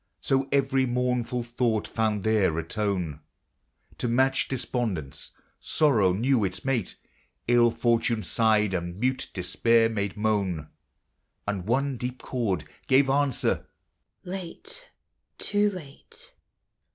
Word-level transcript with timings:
So 0.19 0.49
every 0.51 0.87
mournful 0.87 1.43
thought 1.43 1.87
found 1.87 2.23
there 2.23 2.57
a 2.57 2.63
tone 2.63 3.19
To 3.99 4.07
match 4.07 4.47
despondence: 4.47 5.29
sorrow 5.59 6.11
knew 6.11 6.43
its 6.43 6.65
mate; 6.65 6.95
111 7.47 7.77
fortune 7.79 8.23
sighed, 8.23 8.73
and 8.73 8.99
mute 8.99 9.29
despair 9.31 9.89
made 9.89 10.17
moan; 10.17 10.69
And 11.47 11.67
one 11.67 11.97
deep 11.97 12.17
chord 12.23 12.67
gave 12.87 13.11
answer," 13.11 13.67
Late,— 14.25 14.89
too 15.37 15.69
late." 15.69 16.33